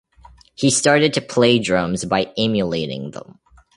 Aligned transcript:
He 0.55 0.71
started 0.71 1.13
to 1.13 1.21
play 1.21 1.59
drums 1.59 2.05
by 2.05 2.33
emulating 2.35 3.11
them. 3.11 3.37